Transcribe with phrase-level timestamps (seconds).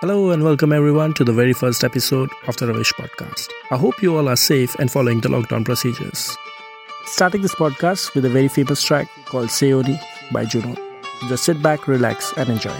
[0.00, 3.48] Hello and welcome everyone to the very first episode of the Ravish podcast.
[3.72, 6.36] I hope you all are safe and following the lockdown procedures.
[7.06, 10.00] Starting this podcast with a very famous track called Seoni
[10.30, 10.76] by Juno.
[11.28, 12.78] Just sit back, relax, and enjoy.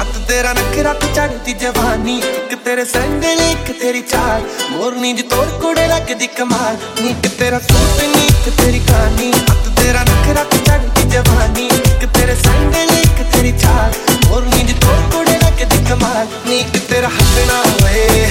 [0.00, 5.46] ਅੱਤ ਤੇਰਾ ਨਖਰਾ ਤੇ ਚੜਦੀ ਜਵਾਨੀ। ਇੱਕ ਤੇਰੇ ਸੰਗਲ ਇੱਕ ਤੇਰੀ ਚਾਲ। ਮੋਰਨੀ ਜੀ ਤੋਰ
[5.62, 10.58] ਕੋੜੇ ਲੱਗਦੀ ਕਮਾਲ। ਨੀ ਕਿ ਤੇਰਾ ਸੂਟ ਨੀ ਕਿ ਤੇਰੀ ਕਹਾਣੀ। ਅੱਤ ਤੇਰਾ ਨਖਰਾ ਤੇ
[10.58, 13.92] ਚੜਦੀ ਜਵਾਨੀ। ਇੱਕ ਤੇਰੇ ਸੰਗਲ ਇੱਕ ਤੇਰੀ ਚਾਲ।
[14.26, 18.26] ਮੋਰਨੀ ਜੀ ਤੋਰ ਕੋੜੇ ਲੱਗਦੀ ਕਮਾਲ। ਨੀ ਕਿ ਤੇਰਾ ਹੱਸਣਾ ਹੋਏ,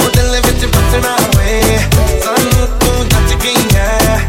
[0.00, 1.78] ਉਹ ਦਿਲ ਵਿੱਚ ਬਸਣਾ ਹੋਏ।
[2.24, 4.28] ਸਾਨੂੰ ਤੂੰ ਜੱਜ ਗਈ ਹੈ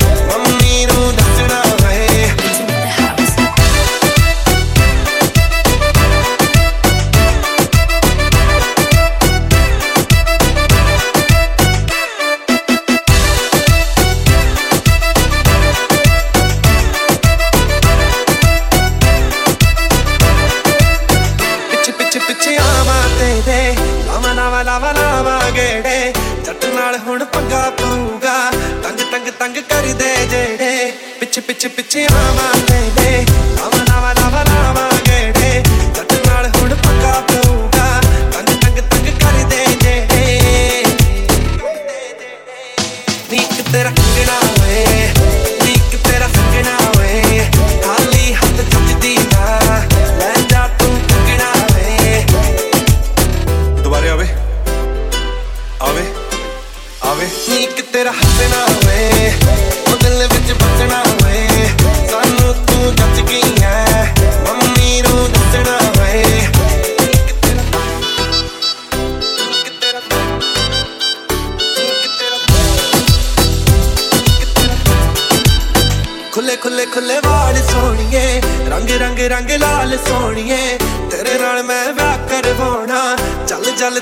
[29.69, 33.25] ਕਰਦੇ ਜਿਹੜੇ ਪਿੱਛੇ ਪਿੱਛੇ ਪਿੱਛੇ ਆਵਾਂ ਤੇਰੇ
[33.57, 35.63] ਲਾਵਾਂ ਲਾਵਾਂ ਲਾਵਾਂ ਲਾਵਾਂ ਗੇੜੇ
[35.95, 40.83] ਜੱਟ ਨਾਲ ਹੁਣ ਪੰਗਾ ਪਊਗਾ। ਤੰਗ ਤੰਗ ਤੰਗ ਕਰਦੇ ਜਿਹੜੇ।
[43.31, 45.09] ਨੀਕ ਤੇਰਾ ਕੰਗਣਾ ਓਏ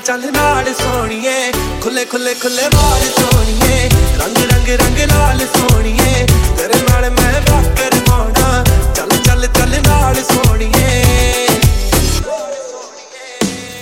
[0.05, 1.51] ਚੱਲ ਨਾਲ ਸੋਣੀਏ
[1.81, 6.25] ਖੁੱਲੇ ਖੁੱਲੇ ਖੁੱਲੇ ਵਾਲ ਸੋਣੀਏ ਰੰਗ ਰੰਗ ਰੰਗ ਲਾਲ ਸੋਣੀਏ
[6.57, 8.63] ਤੇਰੇ ਨਾਲ ਮੈਂ ਵਾਕਰ ਪਾਉਣਾ
[8.95, 11.03] ਚੱਲ ਚੱਲ ਚੱਲ ਨਾਲ ਸੋਣੀਏ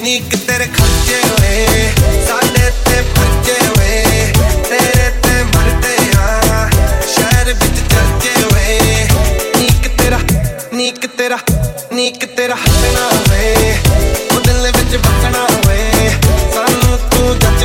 [0.01, 1.91] ਨੀਕ ਤੇਰੇ ਖਰਚੇ ਹੋਏ?
[2.27, 4.33] ਸਾਡੇ ਤੇ ਖਰਚੇ ਹੋਏ।
[4.69, 6.69] ਤੇਰੇ ਤੇ ਮਰਦੇ ਆ।
[7.07, 9.07] ਸ਼ਹਿਰ ਵਿੱਚ ਚਰਚੇ ਹੋਏ।
[9.57, 10.19] ਨੀਕ ਤੇਰਾ
[10.73, 11.37] ਨੀਕ ਤੇਰਾ
[11.93, 13.75] ਨੀਕ ਤੇਰਾ ਹੱਸਣਾ ਹੋਵੇ
[14.35, 15.86] ਉਹ ਦਿਲ ਵਿੱਚ ਵਸਣਾ ਹੋਵੇ
[17.09, 17.56] tú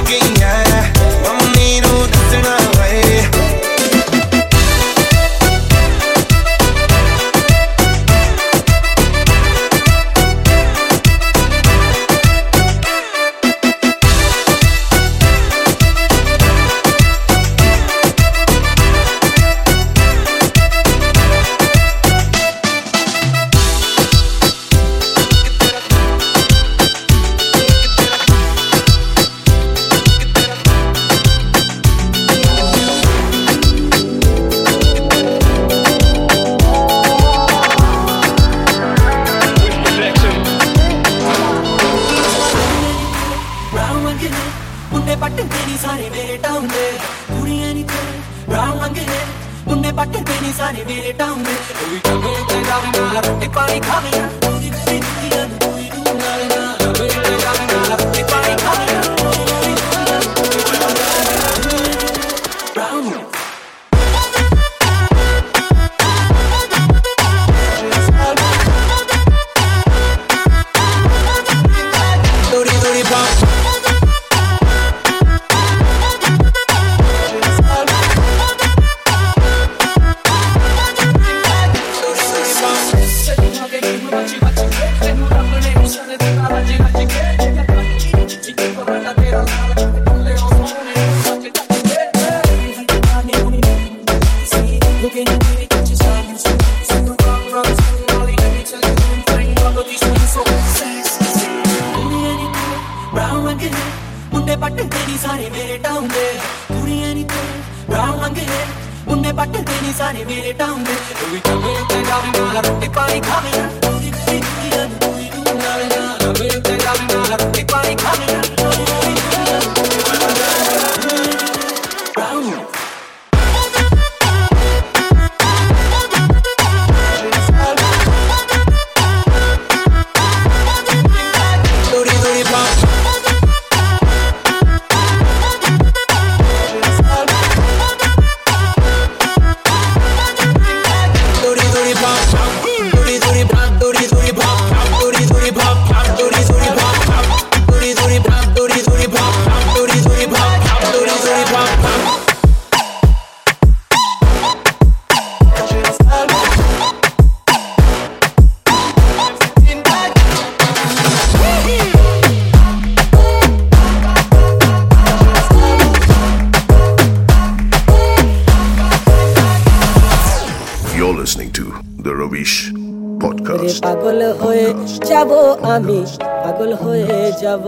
[177.42, 177.64] যাব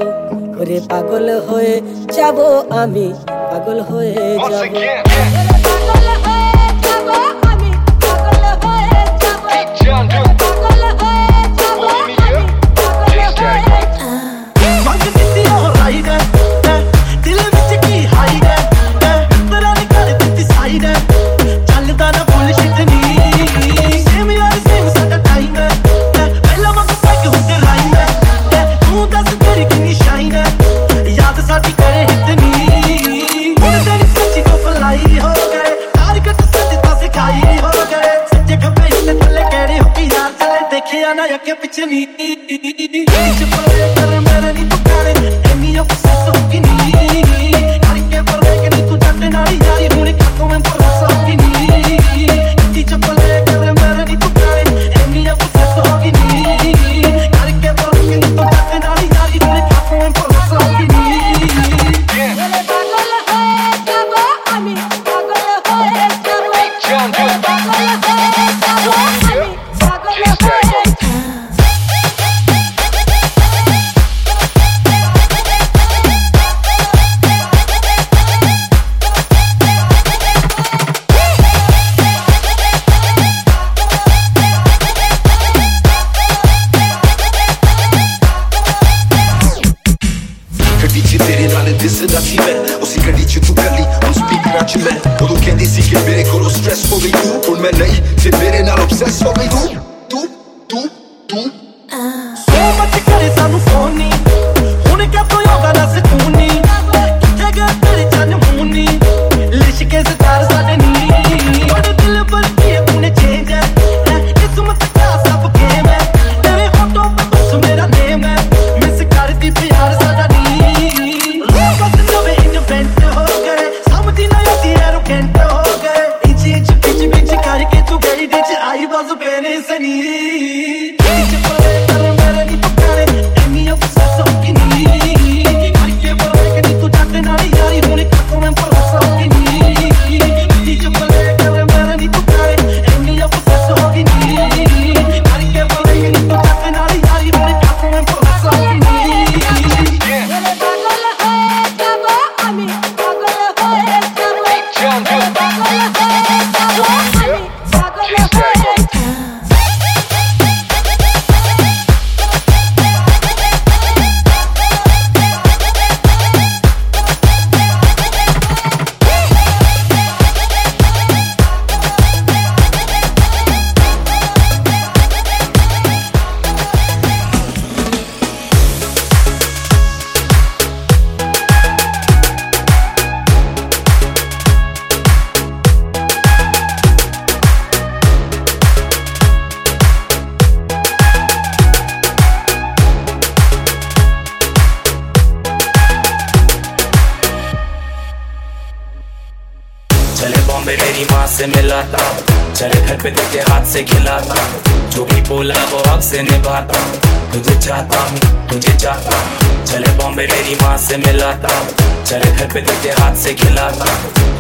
[0.57, 1.75] করে পাগল হয়ে
[2.17, 2.39] যাব
[2.83, 3.07] আমি।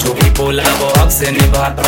[0.00, 1.82] जो भी बोला वो अब से निभाता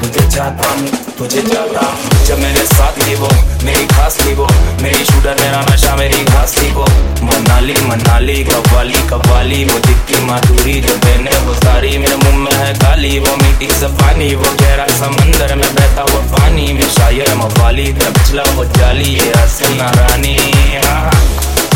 [0.00, 3.28] तुझे चाहता हूँ, तुझे चाहता हूँ। जब मेरे साथ थी वो,
[3.64, 4.46] मेरी खास थी वो,
[4.82, 6.84] मेरी शूटर मेरा नशा, मेरी खास थी वो।
[7.24, 12.74] मनाली मनाली कवाली कवाली वो दिखती माधुरी, जो बहने वो सारी मेरे मुँह में है
[12.74, 18.42] काली। वो मीठी सफानी, वो गहरा समंदर में बहता वो पानी। में शायर मवाली पिछला
[18.56, 20.36] वो जाली, ये हसीना रानी
[20.84, 21.12] हाँ हाँ,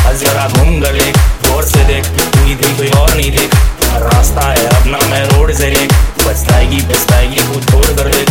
[0.04, 1.10] हाँ। जरा घूम गले
[1.48, 5.52] गौर से देख, तू ही भी कोई और नहीं देख। रास्ता है अपना, मैं रोड
[5.52, 5.86] से ज़रिए
[6.26, 8.24] बचताएगी बचताएगी, खुद छोड़ कर दे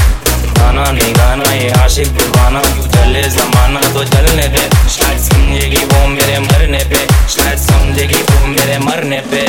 [0.57, 6.07] गाना नहीं गाना, ये आशिक दीवाना। क्यों चले जमाना तो चलने पे शायद समझेगी वो
[6.07, 9.43] मेरे मरने पे। शायद समझेगी वो मेरे मरने पे।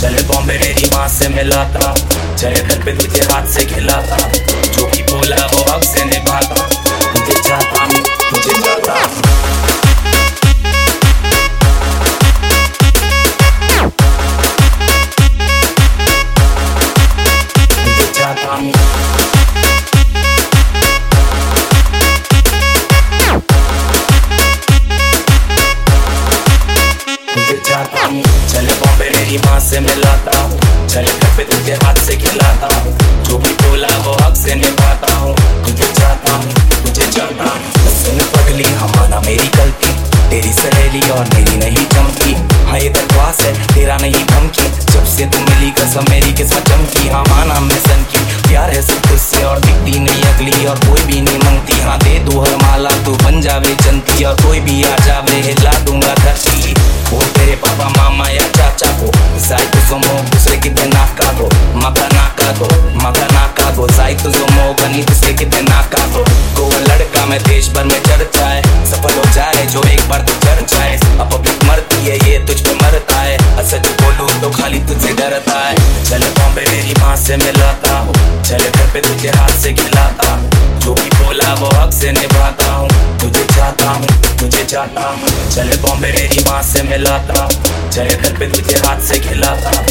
[0.00, 1.94] चले बॉम्बे मेरी माँ से मिला था
[2.36, 4.18] चले घर पे तुझे हाथ से खिला था
[4.74, 6.68] जो भी बोला वो अब से निभाता।
[7.12, 9.33] तुझे चाहता मैं तुझे चाहता
[29.74, 30.33] se me lata.
[84.84, 87.48] जाता चले बॉम्बे मेरी माँ से मिलाता।
[87.90, 89.83] चले घर पे तुझे हाथ से खिलाता।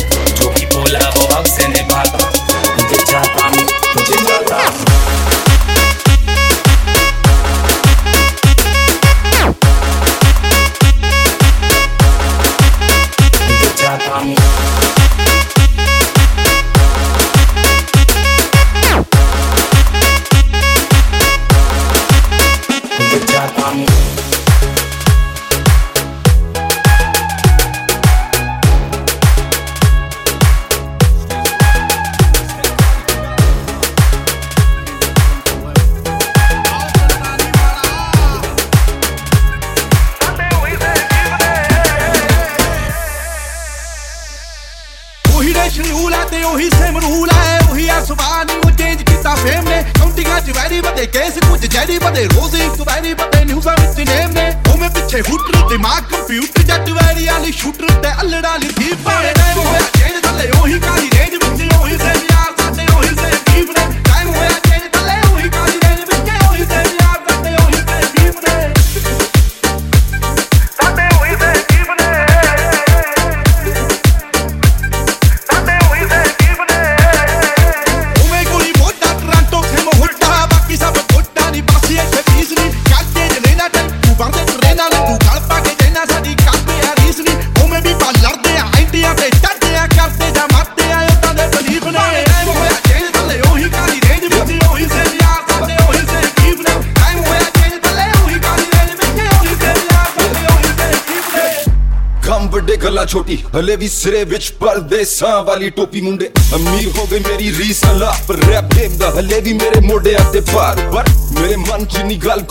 [103.55, 107.81] हले भी सिरे विच परदेसा वाली टोपी मुंडे। अमीर हो गई मेरी रीस
[108.27, 112.41] पर रैप गेम दा। हलेवी मेरे मोड़े आते पार पर मेरे मन च गल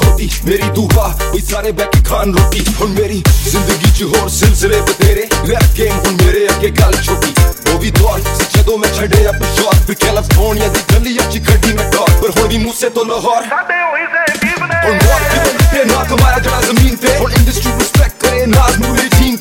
[0.47, 3.18] मेरी दुआ कोई सारे बैठ खान रोटी। हुन मेरी
[3.49, 7.35] ज़िंदगी च होर सिलसिले बतेरे रैप गेम हुन मेरे अगे गल छोटी।
[7.66, 8.21] वो भी दौर
[8.54, 12.30] जदों मैं छड़े अब शॉट फिर कैलिफ़ोर्निया दी गली च खड़ी डॉट पर
[12.90, 13.42] तो लाहौर।
[15.85, 16.02] ना।
[16.38, 18.78] जड़ा ज़मीन पे। हुन इंडस्ट्री रिस्पेक्ट करे नाज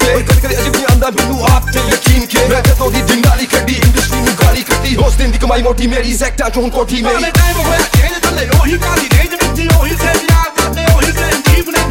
[0.02, 0.12] पे।
[0.56, 0.81] अजीब
[1.12, 4.96] ਮੈਂ ਮੈਨੂੰ ਆਪ ਤੇ ਯਕੀਨ ਕਿ ਮੈਂ ਕਦੋਂ ਦੀ ਦਿੰਗਾਲੀ ਕੱਢੀ ਇੰਡਸਟਰੀ ਨੂੰ ਗਾਲੀ ਕੱਢੀ।
[5.06, 8.48] ਉਸ ਦਿਨ ਦੀ ਕਮਾਈ ਮੋਟੀ ਮੇਰੀ ਸੈਕਟਾ ਚੋਂ ਕੋਠੀ ਮੇਰੀ। ਮੈਂ ਟਾਈਮ ਹੋਇਆ ਚੇਂਜ ਥੱਲੇ
[8.60, 11.91] ਉਹੀ ਕਾਲੀ ਰੇਂਜ ਵਿੱਚ, ਉਹੀ ਸੇਮ ਯਾਰ ਕਰਦੇ, ਉਹੀ ਸੇਮ ਜੀਵ ਨੇ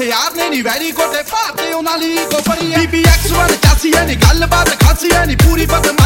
[0.00, 4.04] ਹਥਿਆਰ ਨੇ ਨਹੀਂ, ਵੈਰੀ ਕੋਟੇ ਭਾਰਤੇ ਉਹਨਾਂ ਲਈ ਕੋ ਪੜੀ ਬੀਬੀ ਐਕਸ 1 ਚਾਸੀ ਐ
[4.04, 5.96] ਨਹੀਂ ਗੱਲਬਾਤ ਖਾਸੀ ਐ ਨਹੀਂ ਪੂਰੀ ਬਦਮ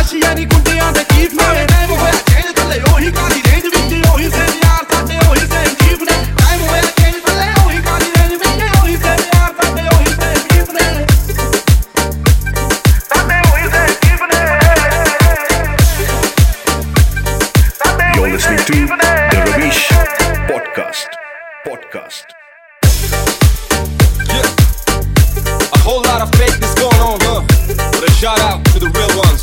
[28.37, 29.42] shout out to the real ones.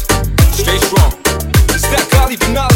[0.56, 1.12] Stay strong.
[1.78, 2.70] Stack Kali Finale.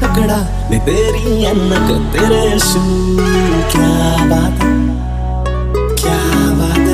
[0.00, 0.36] टुकड़ा
[2.14, 2.40] तेरे
[3.72, 3.90] क्या
[4.30, 4.62] बात
[6.00, 6.16] क्या
[6.60, 6.88] बात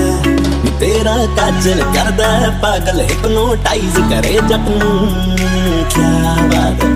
[0.80, 2.32] तेरा काजल कर दे
[2.64, 4.92] पागल हिप्नोटाइज करे जपनू
[5.94, 6.95] क्या बात है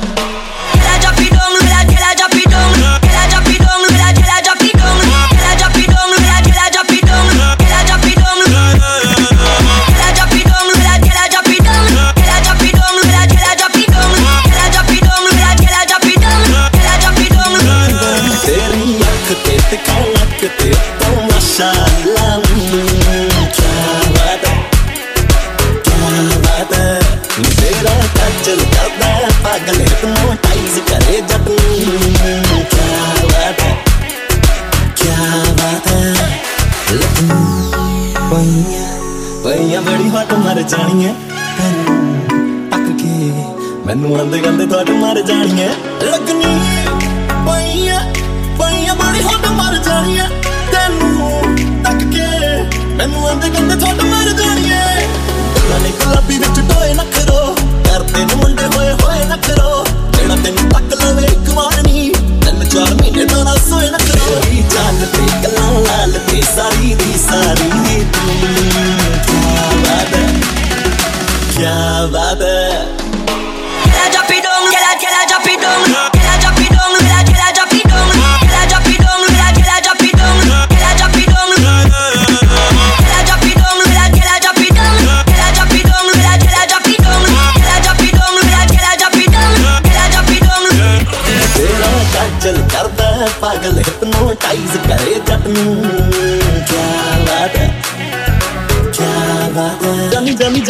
[44.11, 45.40] ਗੰਦੇ ਗੰਦੇ ਤੁਹਾਡੇ ਮਰ ਜਾ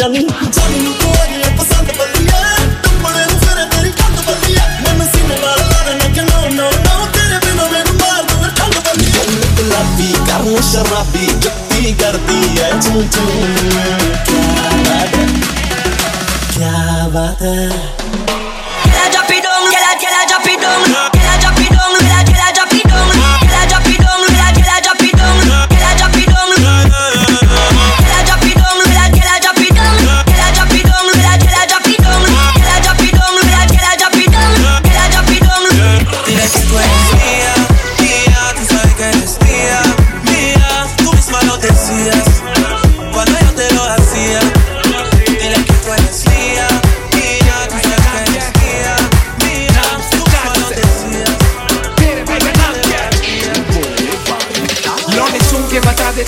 [0.02, 0.20] ਜਾਨੀ
[0.52, 2.38] ਜਾਨੀ ਨੂੰ ਕੋਈ ਪਸੰਦ ਬੱਲੀਆ
[2.82, 7.06] ਤੁਮੜੇ ਨੂੰ ਫਿਰ ਤੇਰੀ ਕੰਦ ਬੱਲੀਆ ਮਨ ਸੀਨੇ ਨਾਲ ਲਾਣੇ ਨੇ ਕਿ ਨੋ ਨੋ ਨੋ
[7.12, 9.24] ਤੇਰੇ ਬਿਨੋ ਮੈਨੂੰ ਮਾਰ ਦੂਰ ਠੰਡ ਬੱਲੀਆ
[9.56, 13.26] ਗੁਲਾਬੀ ਕਰਨ ਸ਼ਰਾਬੀ ਜੱਤੀ ਕਰਦੀ ਐ ਚੂ ਚੂ
[14.26, 15.26] ਕੀ ਬਾਤ ਹੈ
[16.52, 18.01] ਕੀ ਬਾਤ ਹੈ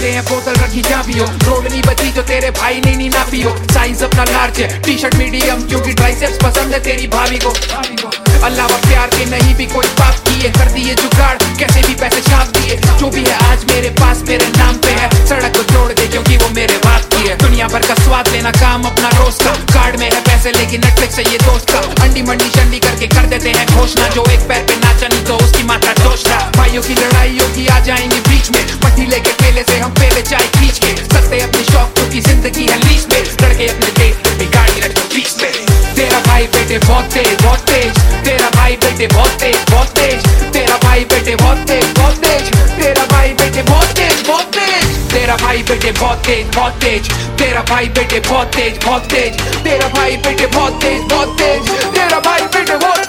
[0.04, 3.10] के बता देते हैं, बोतल रखी चाबियो रोड नहीं बची जो तेरे भाई ने नहीं
[3.10, 7.38] ना पियो। साइज़ अपना लार्ज है टी शर्ट मीडियम क्योंकि ट्राइसेप्स पसंद है तेरी भाभी
[7.38, 11.94] को। अल्लाह व प्यार के नहीं भी कोई बात किए, कर दिए जुगाड़, कैसे भी
[12.00, 15.62] पैसे छाप दिए। जो भी है आज मेरे पास, मेरे नाम पे है। सड़क को
[15.72, 19.08] छोड़ दे क्योंकि वो मेरे बाप की है। दुनिया भर का स्वाद लेना काम अपना
[19.16, 22.78] रोज का। कार्ड में है पैसे, लेकिन नेटफ्लिक्स है ये दोस्त का। अंडी मंडी चंडी
[22.86, 26.38] करके कर देते हैं घोषणा। जो एक पैर पे नाचा नहीं तो उसकी माथा दोषना
[26.56, 30.46] भाइयों की लड़ाई होगी आ जाएँगे बीच में। मट्टी लेके केले से हम पहले चाय
[30.58, 34.80] खींच के। सकते अपने शौक की ज़िंदगी है लीच में। लड़के अपने देश पे गाड़ी
[34.80, 35.52] रखो बीच में।
[35.96, 38.02] तेरा भाई बेटे बहुत तेज बहुत तेज।
[38.34, 43.04] तेरा भाई बेटे बहुत तेज बहुत तेज। तेरा भाई बेटे बहुत तेज बहुत तेज। तेरा
[43.12, 47.88] भाई बेटे बहुत तेज बहुत तेज। तेरा भाई बेटे बहुत तेज बहुत तेज। तेरा भाई
[47.94, 52.76] बेटे बहुत तेज बहुत तेज। तेरा भाई बेटे बहुत तेज बहुत तेज। तेरा भाई बेटे
[52.76, 53.06] बहुत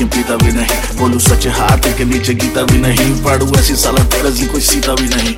[0.00, 4.02] लेकिन पीता भी नहीं। बोलू सच हाथ के नीचे गीता भी नहीं। पढ़ू ऐसी साला
[4.04, 5.34] तेरजी, कोई सीता भी नहीं।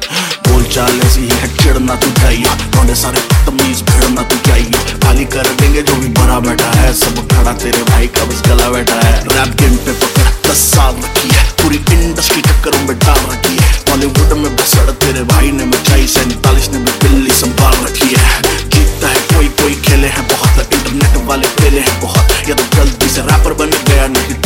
[0.47, 5.49] बोल चाल ऐसी ही चिड़ना तू चाहिए लौंडे सारे तमीज भिड़ना तू चाहिए खाली कर
[5.61, 9.17] देंगे जो भी भरा बैठा है। सब खड़ा तेरे भाई का बस गला बैठा है।
[9.35, 13.73] रैप गेम पे पकड़ दस साल रखी है। पूरी इंडस्ट्री टक्करों में डाल रखी है।
[13.91, 19.09] बॉलीवुड में बसड़ तेरे भाई ने मचाई। सैतालीस ने भी दिल्ली संभाल रखी है। जीतता
[19.09, 23.21] है कोई कोई खेले हैं बहुत। इंटरनेट वाले पेले हैं बहुत। या तो जल्दी से
[23.21, 24.42] रैपर बन गया, नहीं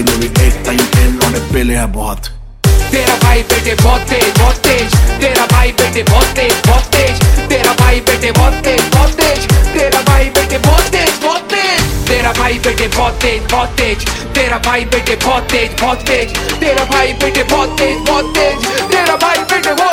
[0.00, 2.26] तो तेरे भाई ने भी एक टाइम टेन लौंडे पेले हैं बहुत।
[2.90, 7.72] तेरा भाई बेटे बहुत तेज बहुत तेज। तेरा भाई बेटे बहुत तेज बहुत तेज। तेरा
[7.72, 12.58] भाई बेटे बहुत तेज बहुत तेज। तेरा भाई बेटे बहुत तेज बहुत तेज। तेरा भाई
[12.58, 17.42] बेटे बहुत तेज बहुत तेज। तेरा भाई बेटे बहुत तेज बहुत तेज। तेरा भाई बेटे
[17.42, 19.89] बहुत तेज बहुत तेज। तेरा भाई बेटे बहुत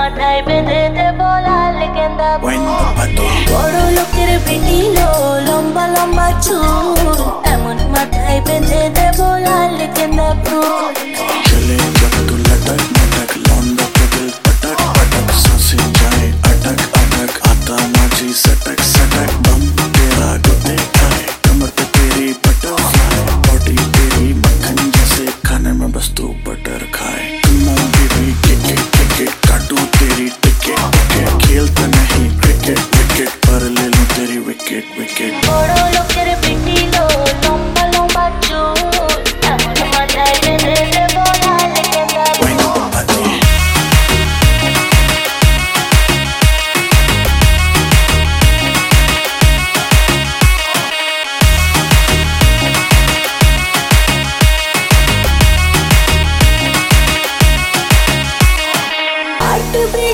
[0.00, 2.38] matar y venderte este por la leyenda.
[2.38, 3.22] Bueno, pato.
[3.62, 6.58] Oro lo quiere vinilo, lomba lomba chu.
[7.44, 10.36] Amor matar y venderte este por la leyenda.
[11.44, 11.99] Chile.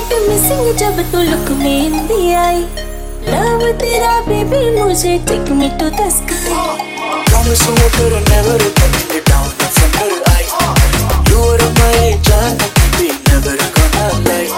[0.06, 2.60] Heart beat missing जब तू लुक में इंदी आई
[3.28, 6.90] लव तेरा बेबी मुझे take me to the sky
[7.28, 10.52] Promise you water and never let me down from her eyes.
[11.30, 14.48] You are my John, baby, never gonna lie.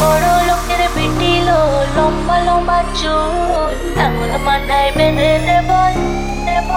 [0.00, 1.58] বড় লোকের বেটিলো
[1.96, 3.74] লম্বা লম্বা চুল
[4.06, 5.70] এমন মাথায় বেঁধে দেব
[6.46, 6.70] দেব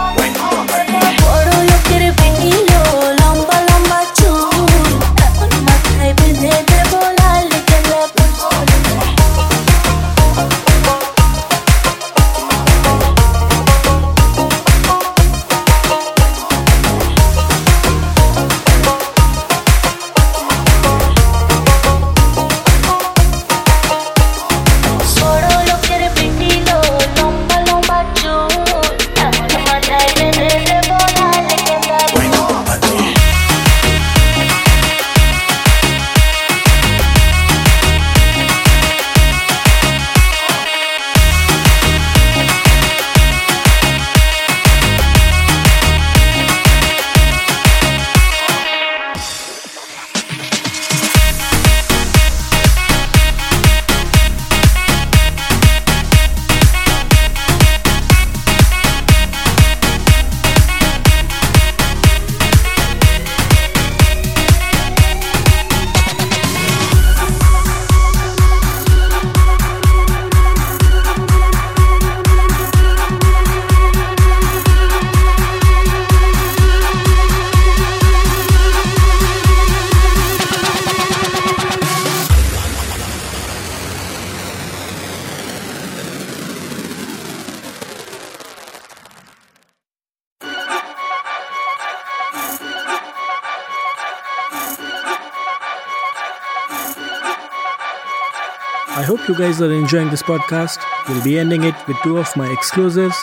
[99.40, 100.80] guys are enjoying this podcast.
[101.08, 103.16] We'll be ending it with two of my exclusives,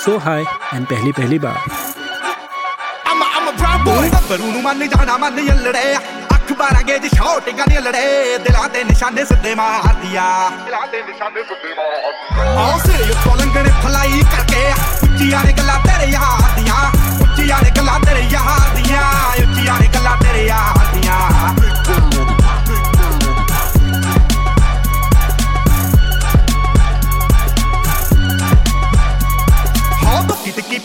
[0.00, 1.58] So High and Pehli Pehli Baar.
[3.06, 5.94] I'm a, I'm a proud boy ਗੱਭਰੂ ਨੂੰ ਮੰਨ ਜਾਣਾ ਮੰਨ ਯੱਲੜੇ
[6.34, 10.26] ਅੱਖ ਬਾਰਾਂ ਗੇਜ ਸ਼ਾਟਿੰਗਾਂ ਦੀਆਂ ਲੜੇ ਦਿਲਾਂ ਦੇ ਨਿਸ਼ਾਨੇ ਸਿੱਧੇ ਮਾਰਦੀਆਂ
[10.64, 14.64] ਦਿਲਾਂ ਦੇ ਨਿਸ਼ਾਨੇ ਸਿੱਧੇ ਮਾਰਦੀਆਂ ਆਹ ਸਿਰੇ ਉੱਤੋਂ ਲੰਗਣੇ ਫਲਾਈ ਕਰਕੇ
[15.02, 16.80] ਉੱਚੀਆਂ ਨੇ ਗੱਲਾਂ ਤੇਰੇ ਯਾਰ ਦੀਆਂ
[17.26, 19.02] ਉੱਚੀਆਂ ਨੇ ਗੱਲਾਂ ਤੇਰੇ ਯਾਰ ਦੀਆਂ
[19.44, 21.20] ਉੱਚੀਆਂ ਨੇ ਗੱਲਾਂ ਤੇਰੇ ਯਾਰ ਦੀਆਂ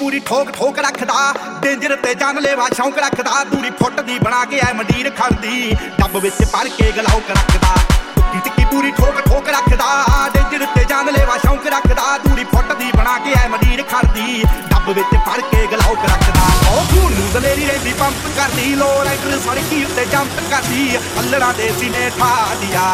[0.02, 1.16] ਪੂਰੀ ਠੋਕ ਠੋਕ ਰੱਖਦਾ,
[1.62, 6.16] ਡੇਂਜਰ ਤੇ ਜਾਨ ਲੈਵਾ ਸ਼ੌਂਕ ਰੱਖਦਾ ਦੂਰੀ ਫੁੱਟ ਦੀ ਬਣਾ ਕੇ ਐ ਮੰਡੀਰ ਖੜਦੀ, ਡੱਬ
[6.22, 7.74] ਵਿੱਚ ਭਰ ਕੇ ਗਲਾਉਕ ਰੱਖਦਾ
[8.16, 9.86] ਬੱਤੀ ਟਿੱਕੀ ਪੂਰੀ ਠੋਕ ਠੋਕ ਰੱਖਦਾ,
[10.34, 14.90] ਡੇਂਜਰ ਤੇ ਜਾਨ ਲੈਵਾ ਸ਼ੌਂਕ ਰੱਖਦਾ ਦੂਰੀ ਫੁੱਟ ਦੀ ਬਣਾ ਕੇ ਐ ਮੰਡੀਰ ਖੜਦੀ, ਡੱਬ
[14.90, 19.84] ਵਿੱਚ ਭਰ ਕੇ ਗਲਾਉਕ ਰੱਖਦਾ। ਉਹ ਖੂਨ ਨੂੰ ਦਲੇਰੀ ਰਹਿੰਦੀ ਪੰਪ ਕਰਦੀ ਲੋ ਰਾਈਡਰ ਸੜਕੀ
[19.84, 22.86] ਉੱਤੇ ਜੰਪ ਕਰਦੀ, ਅੱਲੜਾਂ ਦੇ ਸੀਨੇ ਠਾ ਦਿਆ।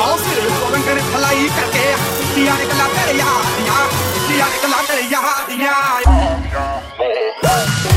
[0.00, 1.94] ਆਓ ਸਿਰ ਰੰਗਣ ਫਲਾਈ ਕਰਕੇ
[2.32, 7.91] इश्तिया निकला तेरे यार यार इश्तिया निकला तेरे यार यार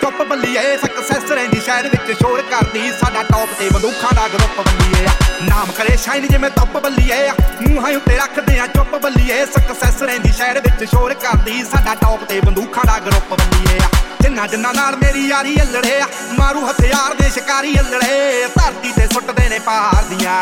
[0.00, 5.06] ਚੁੱਪ ਬੱਲੀਏ। ਸਕਸੈਸ ਰਹਿੰਦੀ ਸ਼ਹਿਰ ਵਿੱਚ ਸ਼ੋਰ ਕਰਦੀ। ਸਾਡਾ ਟੌਪ ਤੇ ਬੰਦੂਖਾਂ ਦਾ ਗਰੁੱਪ ਬੱਲੀਏ।
[5.06, 5.10] ਆ
[5.42, 10.32] ਨਾਮ ਕਰੇ ਸ਼ਾਈਨ ਜਿਵੇਂ ਟੱਪ ਬੱਲੀਏ। ਆ ਮੂੰਹਾਂ ਉੱਤੇ ਰੱਖਦੇ ਆ ਚੁੱਪ ਬੱਲੀਏ। ਸਕਸੈਸ ਰਹਿੰਦੀ
[10.32, 13.88] ਸ਼ਹਿਰ ਵਿੱਚ ਸ਼ੋਰ ਕਰਦੀ। ਸਾਡਾ ਟੌਪ ਤੇ ਬੰਦੂਖਾਂ ਦਾ ਗਰੁੱਪ ਬੱਲੀਏ। ਆ
[14.20, 16.06] ਜਿੰਨਾ ਜਿੰਨਾ ਨਾਲ ਮੇਰੀ ਯਾਰੀ ਅਲੜੇ ਆ,
[16.38, 20.36] ਮਾਰੂ ਹਥਿਆਰ ਦੇ ਸ਼ਿਕਾਰੀ ਅਲੜੇ। ਧਰਤੀ ਤੇ ਸੁੱਟਦੇ ਨੇ ਪਹਾੜ ਦੀਆਂ।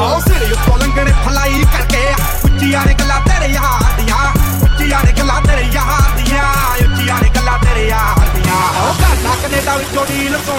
[0.00, 2.04] ਆਓ ਸਿਰੇ ਉੱਤੋਂ ਲੰਘਣੇ ਫਲਾਈ ਕਰਕੇ
[2.44, 4.22] ਉੱਚੀਆਂ ਨੇ ਗੱਲਾਂ ਤੇਰੇ ਯਾਰ ਦੀਆਂ।
[4.62, 5.40] ਉੱਚੀਆਂ ਨੇ ਗੱਲਾਂ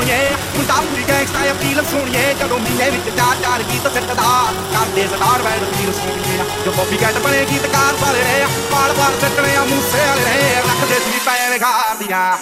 [0.10, 4.30] ਸੋਣੀਏ, ਮੁੰਡਾ ਪੂਰੀ ਗੈਂਗਸਟਾ ਅਪੀਲ ਸੁਣੀਏ, ਜਦੋਂ ਮੀਨੇ ਵਿੱਚ ਚਾਰ ਚਾਰ ਗੀਤ ਸਿੱਟਦਾ
[4.74, 9.56] ਕਰਦੇ ਸਟਾਰ ਬੈਂਡ ਫੀਲ ਸੁਣੀਏ ਜੋ ਬੋਬੀ ਗੈਟ ਬਣੇ ਗੀਤਕਾਰ ਵਾਲੇ ਨੇ ਪਾਲ ਪਾਲ ਸਿੱਟਣੇ
[9.56, 12.38] ਆ, ਮੂਸੇ ਵਾਲੇ ਨੇ ਰੱਖਦੇ ਸੀ ਪੈਣ ਘਾਰ ਦੀਆਂ।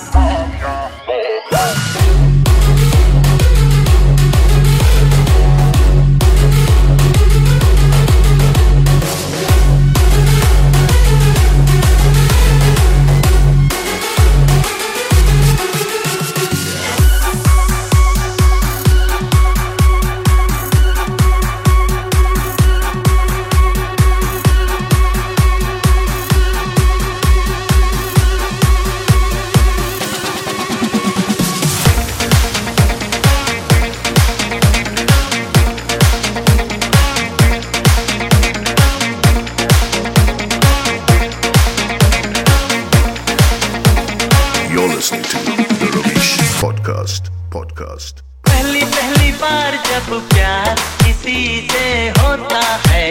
[48.87, 51.87] पहली बार जब प्यार किसी से
[52.19, 53.09] होता है।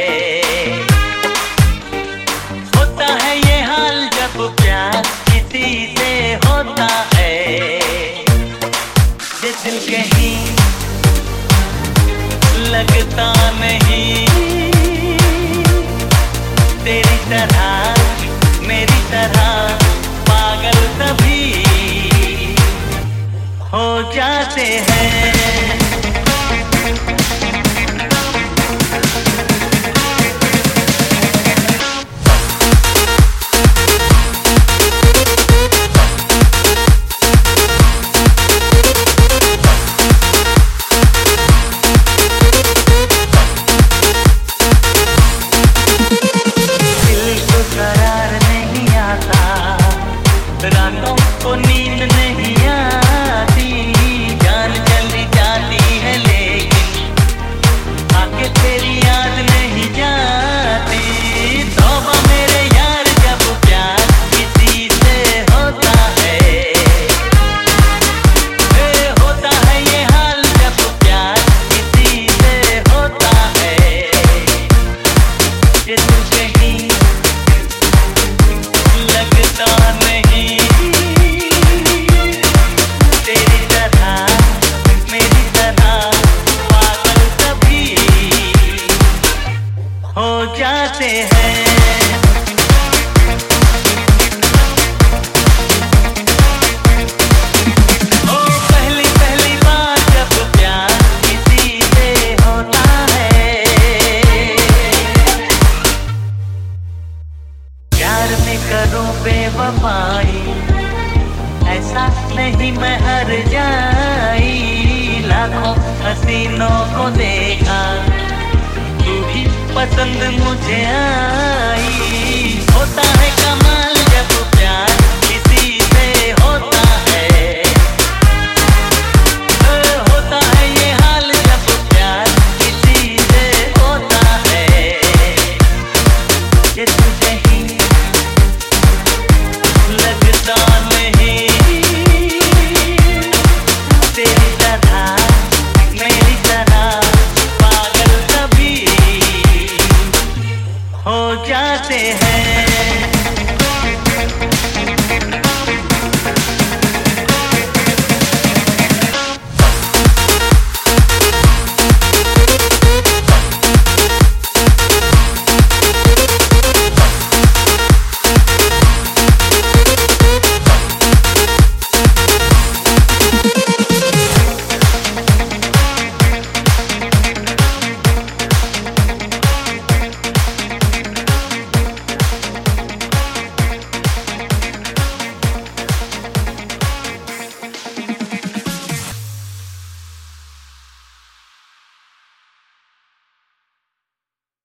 [2.76, 6.10] होता है ये हाल जब प्यार किसी से
[6.44, 7.34] होता है।
[9.44, 10.36] ये दिल कहीं
[12.70, 14.26] लगता नहीं।
[16.84, 17.94] तेरी तरह,
[18.66, 19.78] मेरी तरह
[20.28, 21.42] पागल तभी
[23.72, 25.35] हो जाते हैं।